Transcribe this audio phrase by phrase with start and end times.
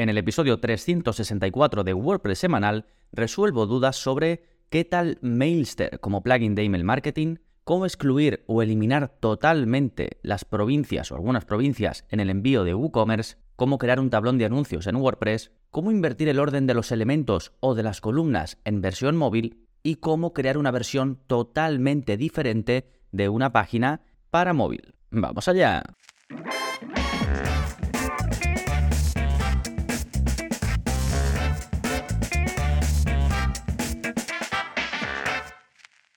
[0.00, 6.54] En el episodio 364 de WordPress semanal resuelvo dudas sobre qué tal Mailster como plugin
[6.54, 12.30] de email marketing, cómo excluir o eliminar totalmente las provincias o algunas provincias en el
[12.30, 16.66] envío de WooCommerce, cómo crear un tablón de anuncios en WordPress, cómo invertir el orden
[16.66, 21.18] de los elementos o de las columnas en versión móvil y cómo crear una versión
[21.26, 24.94] totalmente diferente de una página para móvil.
[25.10, 25.82] ¡Vamos allá!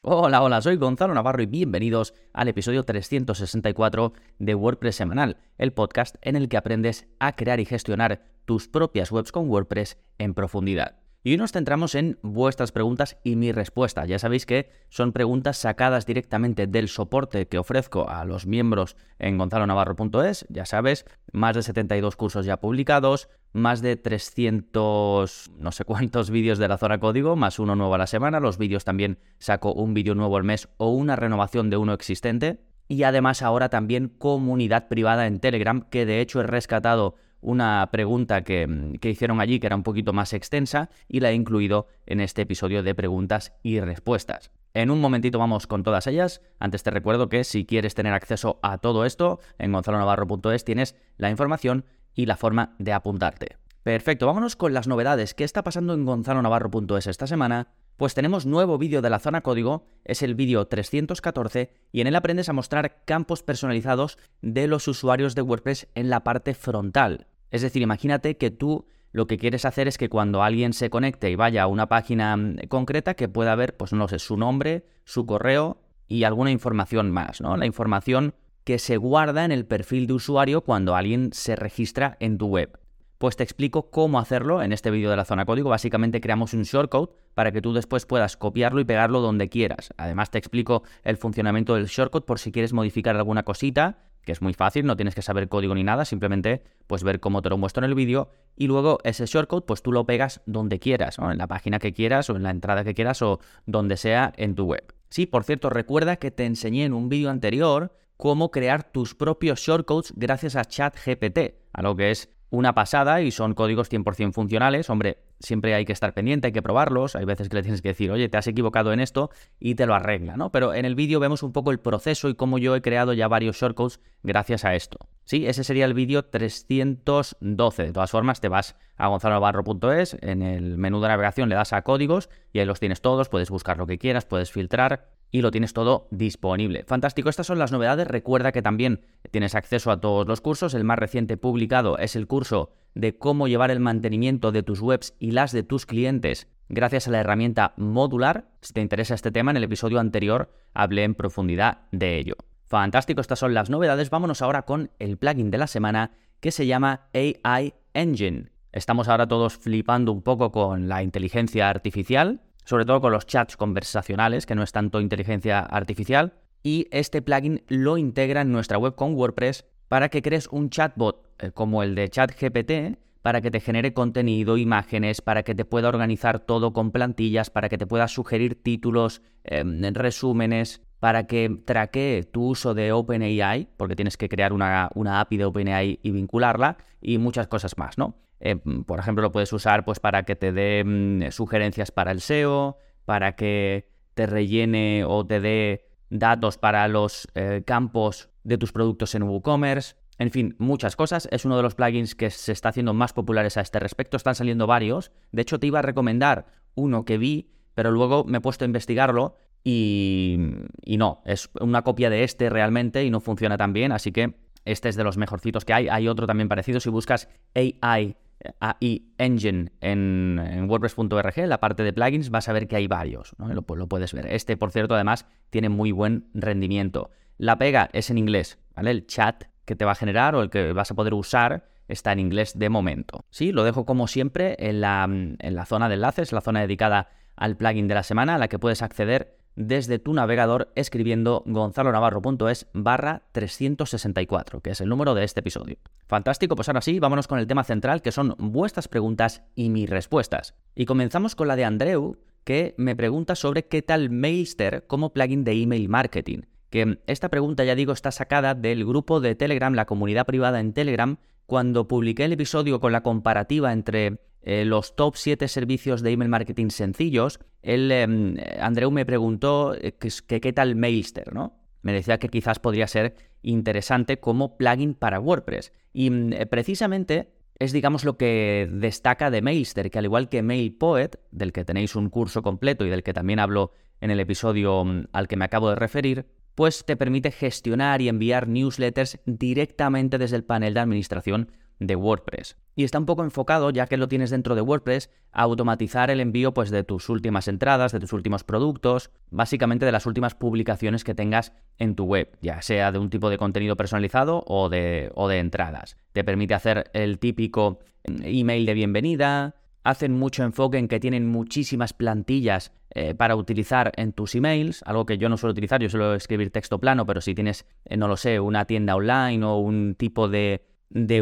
[0.06, 6.18] Hola, hola, soy Gonzalo Navarro y bienvenidos al episodio 364 de WordPress Semanal, el podcast
[6.22, 10.98] en el que aprendes a crear y gestionar tus propias webs con WordPress en profundidad.
[11.24, 14.06] Y hoy nos centramos en vuestras preguntas y mi respuesta.
[14.06, 19.38] Ya sabéis que son preguntas sacadas directamente del soporte que ofrezco a los miembros en
[19.38, 20.46] gonzalonavarro.es.
[20.50, 26.58] Ya sabes, más de 72 cursos ya publicados, más de 300, no sé cuántos vídeos
[26.58, 28.40] de la zona código, más uno nuevo a la semana.
[28.40, 32.60] Los vídeos también saco un vídeo nuevo al mes o una renovación de uno existente.
[32.88, 38.44] Y además ahora también comunidad privada en Telegram, que de hecho he rescatado una pregunta
[38.44, 42.44] que, hicieron allí que era un poquito más extensa y la he incluido en este
[42.44, 44.52] episodio de preguntas y respuestas.
[44.74, 46.42] En un momentito vamos con todas ellas.
[46.60, 51.30] Antes te recuerdo que si quieres tener acceso a todo esto, en gonzalonavarro.es tienes la
[51.30, 53.58] información y la forma de apuntarte.
[53.84, 55.34] Perfecto, vámonos con las novedades.
[55.34, 57.68] ¿Qué está pasando en gonzalonavarro.es esta semana?
[57.98, 62.16] Pues tenemos nuevo vídeo de la zona código, es el vídeo 314 y en él
[62.16, 67.28] aprendes a mostrar campos personalizados de los usuarios de WordPress en la parte frontal.
[67.52, 71.30] Es decir, imagínate que tú lo que quieres hacer es que cuando alguien se conecte
[71.30, 74.86] y vaya a una página mm, concreta, que pueda ver, pues no sé, su nombre,
[75.06, 75.78] su correo
[76.08, 77.56] y alguna información más, ¿no?
[77.56, 78.34] La información
[78.64, 82.80] que se guarda en el perfil de usuario cuando alguien se registra en tu web.
[83.18, 85.70] Pues te explico cómo hacerlo en este vídeo de la zona código.
[85.70, 89.94] Básicamente creamos un shortcode para que tú después puedas copiarlo y pegarlo donde quieras.
[89.98, 94.42] Además te explico el funcionamiento del shortcode por si quieres modificar alguna cosita que es
[94.42, 97.58] muy fácil, no tienes que saber código ni nada, simplemente pues ver cómo te lo
[97.58, 101.38] muestro en el vídeo y luego ese shortcode pues tú lo pegas donde quieras, en
[101.38, 104.66] la página que quieras o en la entrada que quieras o donde sea en tu
[104.66, 104.94] web.
[105.10, 109.60] Sí, por cierto, recuerda que te enseñé en un vídeo anterior cómo crear tus propios
[109.60, 114.92] shortcodes gracias a ChatGPT, algo que es una pasada y son códigos 100% funcionales.
[114.92, 117.16] Hombre, siempre hay que estar pendiente, hay que probarlos.
[117.16, 119.88] Hay veces que le tienes que decir, oye, te has equivocado en esto y te
[119.88, 120.52] lo arregla, ¿no?
[120.52, 123.28] Pero en el vídeo vemos un poco el proceso y cómo yo he creado ya
[123.28, 125.00] varios shortcodes gracias a esto.
[125.26, 127.84] Sí, ese sería el vídeo 312.
[127.84, 131.82] De todas formas, te vas a gonzalobarro.es, en el menú de navegación le das a
[131.82, 135.50] códigos y ahí los tienes todos, puedes buscar lo que quieras, puedes filtrar y lo
[135.50, 136.84] tienes todo disponible.
[136.86, 138.08] Fantástico, estas son las novedades.
[138.08, 139.02] Recuerda que también
[139.32, 140.76] tienes acceso a todos los cursos.
[140.76, 145.16] El más reciente publicado es el curso de cómo llevar el mantenimiento de tus webs
[145.18, 148.52] y las de tus clientes gracias a la herramienta modular.
[148.62, 152.36] Si te interesa este tema, en el episodio anterior hablé en profundidad de ello.
[152.66, 154.12] Fantástico, estas son las novedades.
[154.12, 156.12] Vámonos ahora con el plugin de la semana
[156.42, 158.52] que se llama AI Engine.
[158.72, 163.58] Estamos ahora todos flipando un poco con la inteligencia artificial sobre todo con los chats
[163.58, 166.34] conversacionales, que no es tanto inteligencia artificial.
[166.64, 171.28] Y este plugin lo integra en nuestra web con WordPress para que crees un chatbot
[171.40, 175.88] eh, como el de ChatGPT, para que te genere contenido, imágenes, para que te pueda
[175.88, 182.24] organizar todo con plantillas, para que te pueda sugerir títulos, em, resúmenes, para que traquee
[182.24, 186.78] tu uso de OpenAI, porque tienes que crear una, una API de OpenAI y vincularla,
[187.02, 188.16] y muchas cosas más, ¿no?
[188.46, 192.20] Eh, por ejemplo, lo puedes usar pues, para que te dé mm, sugerencias para el
[192.20, 198.74] SEO, para que te rellene o te dé datos para los eh, campos de tus
[198.74, 199.96] productos en WooCommerce.
[200.20, 201.30] En fin, muchas cosas.
[201.32, 204.18] Es uno de los plugins que se está haciendo más populares a este respecto.
[204.18, 205.14] Están saliendo varios.
[205.32, 208.68] De hecho, te iba a recomendar uno que vi, pero luego me he puesto a
[208.68, 210.38] investigarlo y,
[210.84, 213.94] y no, es una copia de este realmente y no funciona tan bien.
[213.94, 215.88] Así que este es de los mejorcitos que hay.
[215.88, 216.82] Hay otro también parecido.
[216.82, 218.18] Si buscas AI
[218.60, 223.48] AI Engine en, WordPress.org, la parte de plugins, vas a ver que hay varios, ¿no?
[223.54, 224.28] lo, puedes ver.
[224.28, 227.12] Este, por cierto, además, tiene muy buen rendimiento.
[227.38, 228.92] La pega es en inglés, ¿vale?
[228.92, 232.12] El chat que te va a generar o el que vas a poder usar está
[232.12, 233.26] en inglés de momento.
[233.30, 237.10] Sí, lo dejo como siempre en la, en la zona de enlaces, la zona dedicada
[237.36, 242.68] al plugin de la semana, a la que puedes acceder desde tu navegador escribiendo gonzalonavarro.es
[242.74, 245.78] barra 364, que es el número de este episodio.
[246.08, 249.90] Fantástico, pues ahora sí, vámonos con el tema central, que son vuestras preguntas y mis
[249.90, 250.56] respuestas.
[250.76, 255.44] Y comenzamos con la de Andreu, que me pregunta sobre qué tal Mailster como plugin
[255.44, 256.42] de email marketing.
[256.70, 260.74] Que esta pregunta, ya digo, está sacada del grupo de Telegram, la comunidad privada en
[260.74, 261.18] Telegram,
[261.54, 266.28] cuando publiqué el episodio con la comparativa entre eh, los top 7 servicios de email
[266.28, 271.60] marketing sencillos, él, em, Andreu me preguntó eh, que, qué tal Mailster, ¿no?
[271.84, 273.14] Me decía que quizás podría ser
[273.44, 275.74] interesante como plugin para WordPress.
[275.94, 277.30] Y mm, eh, precisamente
[277.60, 281.96] es, digamos, lo que destaca de Mailster, que al igual que MailPoet, del que tenéis
[281.96, 285.46] un curso completo y del que también hablo en el episodio mm, al que me
[285.46, 290.80] acabo de referir, pues te permite gestionar y enviar newsletters directamente desde el panel de
[290.80, 292.58] administración de WordPress.
[292.76, 296.22] Y está un poco enfocado, ya que lo tienes dentro de WordPress, a automatizar el
[296.22, 301.04] envío pues, de tus últimas entradas, de tus últimos productos, básicamente de las últimas publicaciones
[301.04, 305.12] que tengas en tu web, ya sea de un tipo de contenido personalizado o de,
[305.16, 305.98] o de entradas.
[306.14, 311.28] Te permite hacer el típico mm, email de bienvenida, hacen mucho enfoque en que tienen
[311.28, 315.90] muchísimas plantillas eh, para utilizar en tus emails, algo que yo no suelo utilizar, yo
[315.90, 319.58] suelo escribir texto plano, pero si tienes, eh, no lo sé, una tienda online o
[319.58, 320.62] un tipo de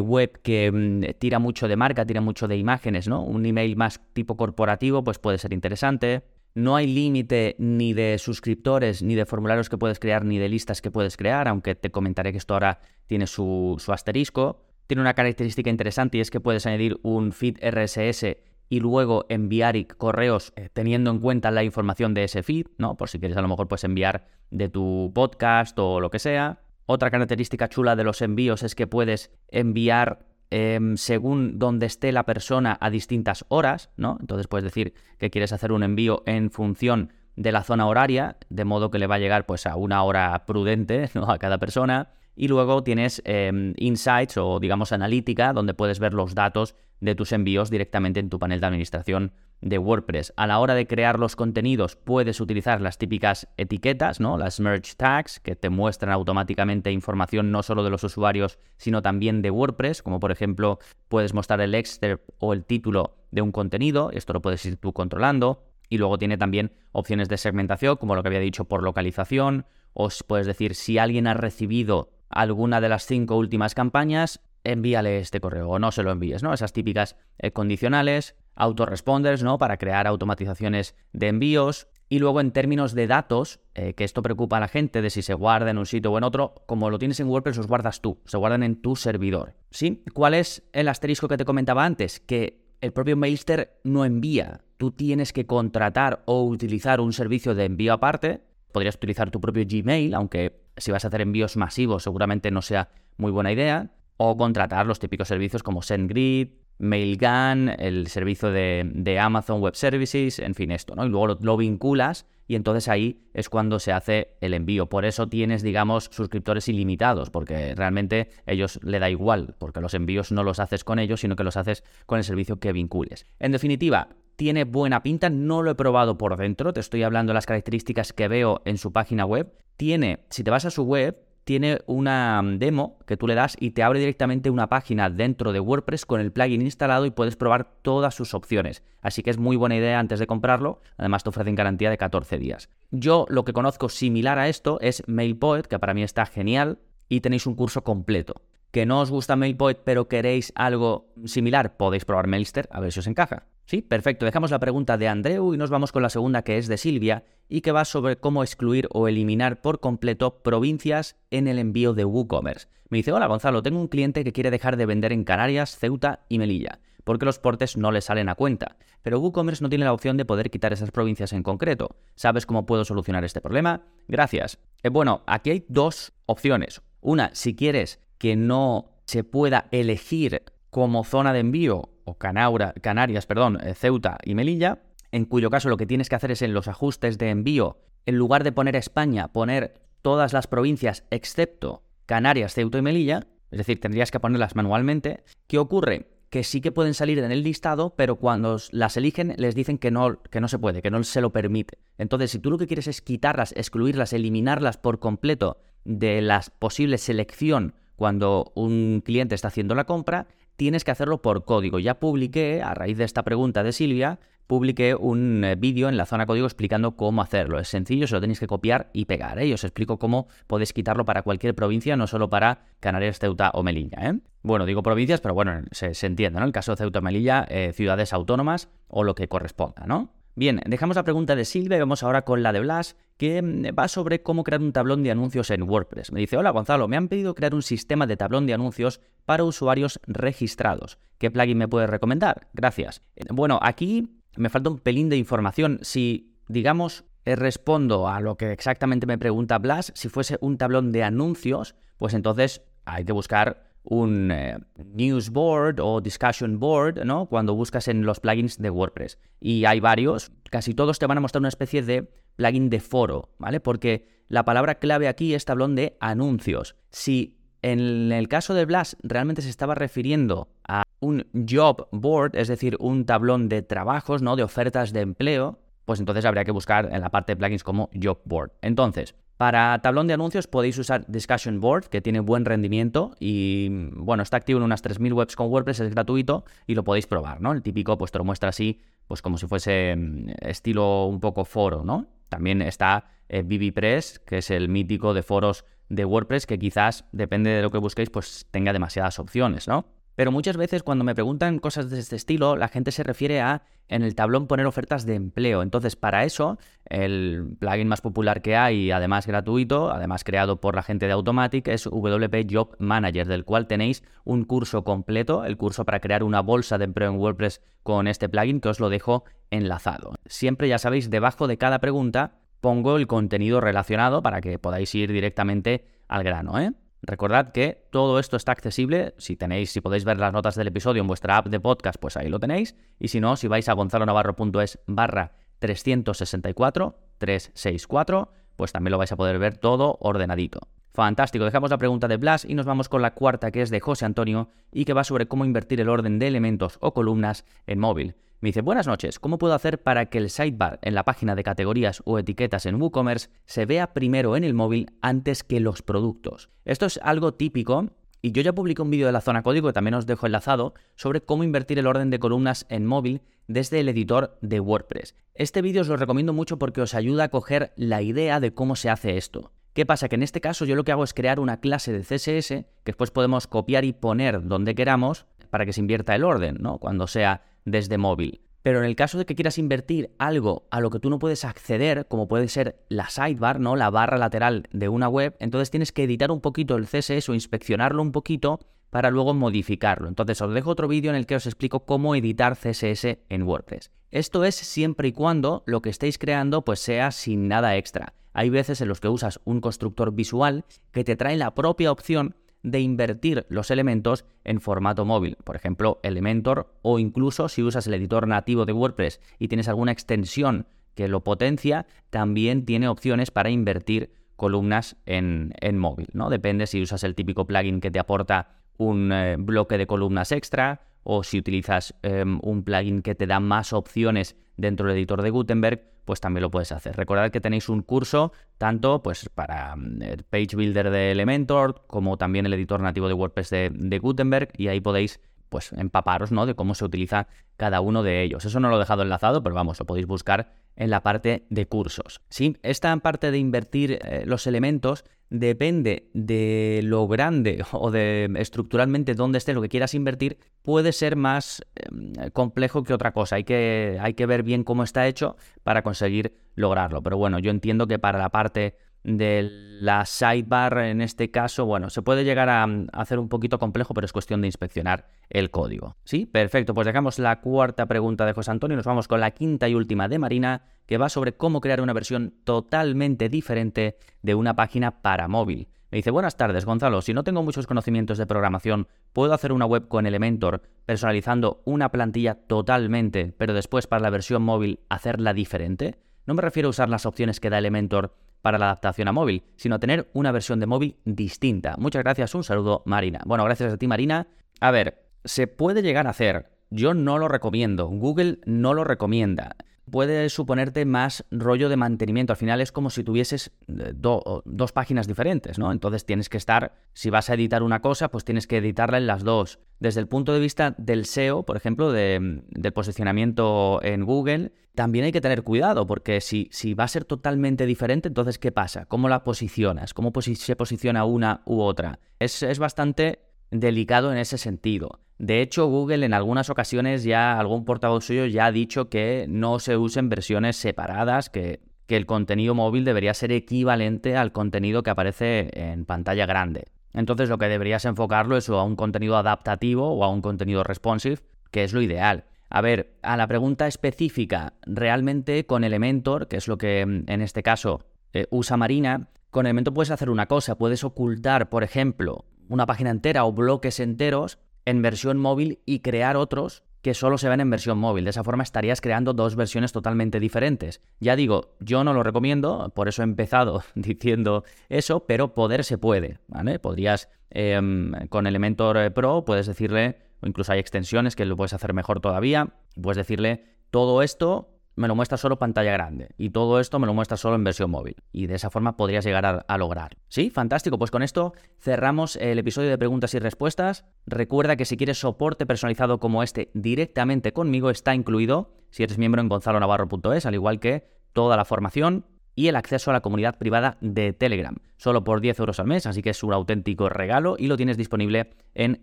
[0.02, 3.24] web que mm, tira mucho de marca, tira mucho de imágenes, ¿no?
[3.24, 6.24] Un email más tipo corporativo, pues puede ser interesante.
[6.54, 10.82] No hay límite ni de suscriptores, ni de formularios que puedes crear, ni de listas
[10.82, 14.66] que puedes crear, aunque te comentaré que esto ahora tiene su, asterisco.
[14.88, 18.36] Tiene una característica interesante y es que puedes añadir un feed RSS
[18.72, 22.96] y luego enviar correos eh, teniendo en cuenta la información de ese feed, ¿no?
[22.96, 26.62] Por si quieres a lo mejor puedes enviar de tu podcast o lo que sea.
[26.86, 32.24] Otra característica chula de los envíos es que puedes enviar em, según donde esté la
[32.24, 34.16] persona a distintas horas, ¿no?
[34.22, 38.64] Entonces puedes decir que quieres hacer un envío en función de la zona horaria, de
[38.64, 41.30] modo que le va a llegar pues a una hora prudente ¿no?
[41.30, 42.12] a cada persona.
[42.36, 47.32] Y luego tienes em, insights o digamos analítica, donde puedes ver los datos de tus
[47.32, 50.34] envíos directamente en tu panel de administración de WordPress.
[50.38, 54.38] A la hora de crear los contenidos puedes utilizar las típicas etiquetas, ¿no?
[54.38, 59.42] Las merge tags que te muestran automáticamente información no solo de los usuarios, sino también
[59.42, 60.80] de WordPress, como por ejemplo
[61.10, 64.94] puedes mostrar el excerpt o el título de un contenido, esto lo puedes ir tú
[64.94, 65.66] controlando.
[65.90, 70.08] Y luego tiene también opciones de segmentación, como lo que había dicho por localización, o
[70.26, 75.70] puedes decir si alguien ha recibido alguna de las cinco últimas campañas, envíale este correo
[75.70, 76.54] o no se lo envíes, ¿no?
[76.54, 79.58] Esas típicas eh, condicionales autoresponders, ¿no?
[79.58, 81.88] Para crear automatizaciones de envíos.
[82.10, 85.22] Y luego en términos de datos, eh, que esto preocupa a la gente de si
[85.22, 88.02] se guarda en un sitio o en otro, como lo tienes en WordPress, los guardas
[88.02, 89.56] tú, se guardan en tu servidor.
[89.70, 90.04] ¿Sí?
[90.14, 92.20] ¿Cuál es el asterisco que te comentaba antes?
[92.20, 94.62] Que el propio Mailster no envía.
[94.78, 98.42] Tú tienes que contratar o utilizar un servicio de envío aparte.
[98.72, 102.90] Podrías utilizar tu propio Gmail, aunque si vas a hacer envíos masivos seguramente no sea
[103.18, 103.92] muy buena idea.
[104.18, 106.50] O contratar los típicos servicios como SendGrid,
[106.82, 111.06] Mailgun, el servicio de, Amazon Web Services, en fin, esto, ¿no?
[111.06, 114.88] Y luego lo, vinculas y entonces ahí es cuando se hace el envío.
[114.88, 120.32] Por eso tienes, digamos, suscriptores ilimitados, porque realmente ellos le da igual, porque los envíos
[120.32, 123.28] no los haces con ellos, sino que los haces con el servicio que vincules.
[123.40, 127.36] En definitiva, tiene buena pinta, no lo he probado por dentro, te estoy hablando de
[127.36, 129.54] las características que veo en su página web.
[129.78, 133.72] Tiene, si te vas a su web, tiene una demo que tú le das y
[133.72, 137.74] te abre directamente una página dentro de WordPress con el plugin instalado y puedes probar
[137.82, 138.84] todas sus opciones.
[139.02, 140.82] Así que es muy buena idea antes de comprarlo.
[140.98, 142.70] Además te ofrecen garantía de 14 días.
[142.92, 146.80] Yo lo que conozco similar a esto es MailPoet, que para mí está genial,
[147.10, 148.42] y tenéis un curso completo.
[148.72, 153.00] Que no os gusta MailPoet pero queréis algo similar, podéis probar Mailster a ver si
[153.00, 153.48] os encaja.
[153.72, 154.26] Sí, perfecto.
[154.26, 157.24] Dejamos la pregunta de Andreu y nos vamos con la segunda que es de Silvia
[157.48, 162.04] y que va sobre cómo excluir o eliminar por completo provincias en el envío de
[162.04, 162.68] WooCommerce.
[162.90, 166.26] Me dice, hola Gonzalo, tengo un cliente que quiere dejar de vender en Canarias, Ceuta
[166.28, 168.76] y Melilla, porque los portes no le salen a cuenta.
[169.04, 171.96] Pero WooCommerce no tiene la opción de poder quitar esas provincias en concreto.
[172.16, 173.86] ¿Sabes cómo puedo solucionar este problema?
[174.10, 174.60] Gracias.
[174.84, 176.82] Eh, bueno, aquí hay dos opciones.
[177.00, 183.60] Una, si quieres que no se pueda elegir como zona de envío o Canarias, perdón,
[183.62, 184.80] eh, Ceuta y Melilla,
[185.12, 188.18] en cuyo caso lo que tienes que hacer es en los ajustes de envío, en
[188.18, 193.80] lugar de poner España, poner todas las provincias excepto Canarias, Ceuta y Melilla, es decir,
[193.80, 195.24] tendrías que ponerlas manualmente.
[195.48, 196.08] ¿Qué ocurre?
[196.30, 199.92] Que sí que pueden salir en el listado, pero cuando las eligen les dicen que
[199.92, 201.78] no, que no se puede, que no se lo permite.
[201.98, 206.98] Entonces, si tú lo que quieres es quitarlas, excluirlas, eliminarlas por completo de la posible
[206.98, 210.28] selección cuando un cliente está haciendo la compra,
[210.62, 211.80] tienes que hacerlo por código.
[211.80, 216.06] Ya publiqué, a raíz de esta pregunta de Silvia, publiqué un eh, vídeo en la
[216.06, 217.58] zona código explicando cómo hacerlo.
[217.58, 219.40] Es sencillo, se lo tenéis que copiar y pegar.
[219.40, 219.52] ¿eh?
[219.56, 224.08] os explico cómo podéis quitarlo para cualquier provincia, no solo para Canarias, Ceuta o Melilla.
[224.08, 224.20] ¿eh?
[224.44, 226.46] Bueno, digo provincias, pero bueno, se, entiende, ¿no?
[226.46, 230.14] El caso de Ceuta o Melilla, ciudades autónomas o lo que corresponda, ¿no?
[230.34, 233.78] Bien, dejamos la pregunta de Silvia y vamos ahora con la de Blas, que mm,
[233.78, 236.14] va sobre cómo crear un tablón de anuncios en WordPress.
[236.14, 239.44] Me dice, hola Gonzalo, me han pedido crear un sistema de tablón de anuncios para
[239.44, 241.00] usuarios registrados.
[241.18, 242.48] ¿Qué plugin me puedes recomendar?
[242.54, 243.02] Gracias.
[243.18, 245.80] Eh, bueno, aquí me falta un pelín de información.
[245.82, 250.94] Si, digamos, eh, respondo a lo que exactamente me pregunta Blas, si fuese un tablón
[250.94, 254.58] de anuncios, pues entonces hay que buscar un eh,
[254.94, 257.26] news board o discussion board, ¿no?
[257.28, 259.18] Cuando buscas en los plugins de WordPress.
[259.40, 263.30] Y hay varios, casi todos te van a mostrar una especie de plugin de foro,
[263.38, 263.60] ¿vale?
[263.60, 266.76] Porque la palabra clave aquí es tablón de anuncios.
[266.90, 272.48] Si en el caso de Blast realmente se estaba refiriendo a un job board, es
[272.48, 274.36] decir, un tablón de trabajos, ¿no?
[274.36, 277.90] De ofertas de empleo, pues entonces habría que buscar en la parte de plugins como
[278.02, 278.52] job board.
[278.62, 284.22] Entonces, para tablón de anuncios podéis usar Discussion Board, que tiene buen rendimiento y, bueno,
[284.22, 287.52] está activo en unas 3.000 webs con WordPress, es gratuito y lo podéis probar, ¿no?
[287.52, 291.44] El típico, pues te lo muestra así, pues como si fuese mm, estilo un poco
[291.44, 292.06] foro, ¿no?
[292.30, 297.50] También está eh, BBPress, que es el mítico de foros de WordPress, que quizás, depende
[297.50, 299.88] de lo que busquéis, pues tenga demasiadas opciones, ¿no?
[300.22, 303.64] Pero muchas veces cuando me preguntan cosas de este estilo, la gente se refiere a
[303.88, 305.64] en el tablón poner ofertas de empleo.
[305.64, 310.84] Entonces, para eso, el plugin más popular que hay, además gratuito, además creado por la
[310.84, 315.86] gente de Automatic, es WP Job Manager, del cual tenéis un curso completo, el curso
[315.86, 319.24] para crear una bolsa de empleo en WordPress con este plugin, que os lo dejo
[319.50, 320.14] enlazado.
[320.28, 325.12] Siempre, ya sabéis, debajo de cada pregunta pongo el contenido relacionado para que podáis ir
[325.12, 326.74] directamente al grano, ¿eh?
[327.04, 329.16] Recordad que todo esto está accesible.
[329.18, 332.16] Si tenéis, si podéis ver las notas del episodio en vuestra app de podcast, pues
[332.16, 332.76] ahí lo tenéis.
[333.00, 339.16] Y si no, si vais a gonzalonavarro.es barra 364, 364, pues también lo vais a
[339.16, 340.68] poder ver todo ordenadito.
[340.94, 343.80] Fantástico, dejamos la pregunta de Blas y nos vamos con la cuarta que es de
[343.80, 347.80] José Antonio y que va sobre cómo invertir el orden de elementos o columnas en
[347.80, 348.16] móvil.
[348.42, 351.44] Me dice, buenas noches, ¿cómo puedo hacer para que el sidebar en la página de
[351.44, 356.50] categorías o etiquetas en WooCommerce se vea primero en el móvil antes que los productos?
[356.66, 359.74] Esto es algo típico y yo ya publiqué un vídeo de la zona código que
[359.74, 363.88] también os dejo enlazado sobre cómo invertir el orden de columnas en móvil desde el
[363.88, 365.16] editor de WordPress.
[365.36, 368.76] Este vídeo os lo recomiendo mucho porque os ayuda a coger la idea de cómo
[368.76, 369.52] se hace esto.
[369.74, 370.10] ¿Qué pasa?
[370.10, 372.68] Que en este caso yo lo que hago es crear una clase de CSS que
[372.86, 376.78] después podemos copiar y poner donde queramos para que se invierta el orden, ¿no?
[376.78, 378.42] Cuando sea desde móvil.
[378.64, 381.46] Pero en el caso de que quieras invertir algo a lo que tú no puedes
[381.46, 383.76] acceder, como puede ser la sidebar, ¿no?
[383.76, 387.34] La barra lateral de una web, entonces tienes que editar un poquito el CSS o
[387.34, 388.60] inspeccionarlo un poquito
[388.92, 390.08] para luego modificarlo.
[390.08, 393.90] Entonces os dejo otro vídeo en el que os explico cómo editar CSS en WordPress.
[394.12, 398.14] Esto es siempre y cuando lo que estéis creando pues sea sin nada extra.
[398.34, 402.36] Hay veces en los que usas un constructor visual que te trae la propia opción
[402.64, 407.96] de invertir los elementos en formato móvil, por ejemplo Elementor o incluso si usas el
[407.96, 413.50] editor nativo de WordPress y tienes alguna extensión que lo potencia, también tiene opciones para
[413.50, 416.30] invertir columnas en, móvil, ¿no?
[416.30, 420.82] Depende si usas el típico plugin que te aporta un eh, bloque de columnas extra
[421.04, 425.30] o si utilizas em, un plugin que te da más opciones dentro del editor de
[425.32, 426.96] Gutenberg, pues también lo puedes hacer.
[426.96, 432.18] Recordad que tenéis un curso tanto pues para mm, el Page Builder de Elementor como
[432.18, 436.46] también el editor nativo de WordPress de, Gutenberg y ahí podéis pues empaparos ¿no?
[436.46, 438.46] de cómo se utiliza cada uno de ellos.
[438.46, 441.68] Eso no lo he dejado enlazado, pero vamos, lo podéis buscar en la parte de
[441.68, 442.22] cursos.
[442.30, 449.16] Sí, esta parte de invertir eh, los elementos depende de lo grande o de estructuralmente
[449.16, 453.38] dónde esté lo que quieras invertir, puede ser más em, complejo que otra cosa.
[453.38, 457.02] Hay que, hay que ver bien cómo está hecho para conseguir lograrlo.
[457.02, 459.50] Pero bueno, yo entiendo que para la parte de
[459.82, 464.06] la sidebar en este caso, bueno, se puede llegar a, hacer un poquito complejo, pero
[464.06, 465.96] es cuestión de inspeccionar el código.
[466.04, 466.26] ¿Sí?
[466.26, 469.68] Perfecto, pues dejamos la cuarta pregunta de José Antonio y nos vamos con la quinta
[469.68, 474.56] y última de Marina, que va sobre cómo crear una versión totalmente diferente de una
[474.56, 475.70] página para móvil.
[475.90, 479.66] Me dice, buenas tardes Gonzalo, si no tengo muchos conocimientos de programación, ¿puedo hacer una
[479.66, 485.98] web con Elementor personalizando una plantilla totalmente, pero después para la versión móvil hacerla diferente?
[486.26, 489.44] No me refiero a usar las opciones que da Elementor para la adaptación a móvil,
[489.56, 491.76] sino tener una versión de móvil distinta.
[491.78, 493.22] Muchas gracias, un saludo Marina.
[493.26, 494.28] Bueno, gracias a ti Marina.
[494.60, 499.56] A ver, se puede llegar a hacer, yo no lo recomiendo, Google no lo recomienda
[499.92, 502.34] puede suponerte más rollo de mantenimiento.
[502.34, 505.72] Al final es como si tuvieses eh, dos páginas diferentes, ¿no?
[505.72, 509.08] Entonces tienes que estar, si vas a editar una cosa, pues tienes que editarla en
[509.08, 509.60] las dos.
[509.80, 515.12] Desde el punto de vista del SEO, por ejemplo, del posicionamiento en Google, también hay
[515.12, 518.86] que tener cuidado, porque si, si va a ser totalmente diferente, entonces ¿qué pasa?
[518.86, 519.94] ¿Cómo la posicionas?
[519.94, 522.00] ¿Cómo se posiciona una u otra?
[522.20, 523.20] Es, es bastante
[523.50, 525.00] delicado en ese sentido.
[525.22, 529.60] De hecho, Google en algunas ocasiones ya, algún portavoz suyo ya ha dicho que no
[529.60, 531.60] se usen versiones separadas, que,
[531.90, 536.70] el contenido móvil debería ser equivalente al contenido que aparece en pantalla grande.
[536.94, 541.20] Entonces lo que deberías enfocarlo es a un contenido adaptativo o a un contenido responsive,
[541.52, 542.24] que es lo ideal.
[542.50, 547.44] A ver, a la pregunta específica, realmente con Elementor, que es lo que en este
[547.44, 547.82] caso
[548.14, 552.90] eh, usa Marina, con Elementor puedes hacer una cosa, puedes ocultar, por ejemplo, una página
[552.90, 554.40] entera o bloques enteros
[554.72, 558.06] en versión móvil y crear otros que solo se ven en versión móvil.
[558.06, 560.82] De esa forma estarías creando dos versiones totalmente diferentes.
[561.00, 565.78] Ya digo, yo no lo recomiendo, por eso he empezado diciendo eso, pero poder se
[565.78, 566.20] puede.
[566.62, 571.54] Podrías, em, con Elementor eh, Pro, puedes decirle, o incluso hay extensiones que lo puedes
[571.54, 576.60] hacer mejor todavía, puedes decirle, todo esto me lo muestra solo pantalla grande y todo
[576.60, 577.96] esto me lo muestra solo en versión móvil.
[578.12, 579.98] Y de esa forma podrías llegar a, a, lograr.
[580.08, 580.30] ¿Sí?
[580.30, 580.78] Fantástico.
[580.78, 583.86] Pues con esto cerramos el episodio de preguntas y respuestas.
[584.06, 589.22] Recuerda que si quieres soporte personalizado como este directamente conmigo está incluido si eres miembro
[589.22, 593.78] en gonzalonavarro.es, al igual que toda la formación y el acceso a la comunidad privada
[593.82, 597.48] de Telegram, solo por 10 euros al mes, así que es un auténtico regalo y
[597.48, 598.80] lo tienes disponible en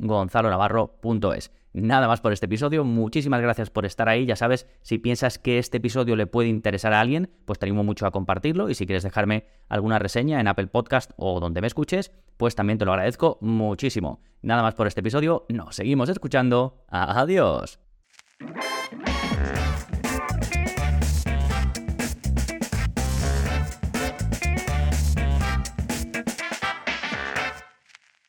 [0.00, 1.52] gonzalonavarro.es.
[1.76, 5.58] Nada más por este episodio, muchísimas gracias por estar ahí, ya sabes, si piensas que
[5.58, 8.70] este episodio le puede interesar a alguien, pues te animo mucho a compartirlo.
[8.70, 12.78] Y si quieres dejarme alguna reseña en Apple Podcast o donde me escuches, pues también
[12.78, 14.22] te lo agradezco muchísimo.
[14.40, 17.78] Nada más por este episodio, nos seguimos escuchando, adiós.